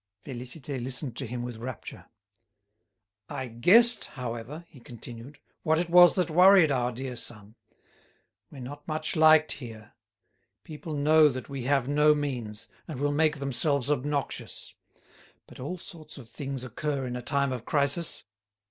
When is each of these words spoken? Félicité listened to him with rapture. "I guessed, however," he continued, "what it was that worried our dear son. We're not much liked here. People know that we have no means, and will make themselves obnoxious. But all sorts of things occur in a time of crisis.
Félicité 0.25 0.81
listened 0.83 1.15
to 1.15 1.27
him 1.27 1.43
with 1.43 1.57
rapture. 1.57 2.07
"I 3.29 3.47
guessed, 3.49 4.05
however," 4.05 4.65
he 4.67 4.79
continued, 4.79 5.37
"what 5.61 5.77
it 5.77 5.91
was 5.91 6.15
that 6.15 6.31
worried 6.31 6.71
our 6.71 6.91
dear 6.91 7.15
son. 7.15 7.53
We're 8.49 8.61
not 8.61 8.87
much 8.87 9.15
liked 9.15 9.51
here. 9.51 9.93
People 10.63 10.95
know 10.95 11.29
that 11.29 11.49
we 11.49 11.65
have 11.65 11.87
no 11.87 12.15
means, 12.15 12.67
and 12.87 12.99
will 12.99 13.11
make 13.11 13.37
themselves 13.37 13.91
obnoxious. 13.91 14.73
But 15.45 15.59
all 15.59 15.77
sorts 15.77 16.17
of 16.17 16.27
things 16.27 16.63
occur 16.63 17.05
in 17.05 17.15
a 17.15 17.21
time 17.21 17.51
of 17.51 17.63
crisis. 17.65 18.23